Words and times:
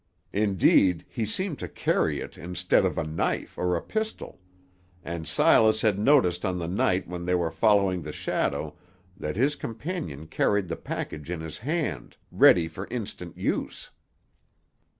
Indeed, 0.33 1.05
he 1.07 1.27
seemed 1.27 1.59
to 1.59 1.67
carry 1.67 2.21
it 2.21 2.35
instead 2.35 2.85
of 2.85 2.97
a 2.97 3.03
knife 3.03 3.55
or 3.55 3.75
a 3.75 3.83
pistol; 3.83 4.39
and 5.03 5.27
Silas 5.27 5.81
had 5.83 5.99
noticed 5.99 6.43
on 6.43 6.57
the 6.57 6.67
night 6.67 7.07
when 7.07 7.23
they 7.23 7.35
were 7.35 7.51
following 7.51 8.01
the 8.01 8.11
shadow 8.11 8.75
that 9.15 9.35
his 9.35 9.55
companion 9.55 10.25
carried 10.25 10.69
the 10.69 10.75
package 10.75 11.29
in 11.29 11.39
his 11.41 11.59
hand, 11.59 12.17
ready 12.31 12.67
for 12.67 12.87
instant 12.87 13.37
use. 13.37 13.91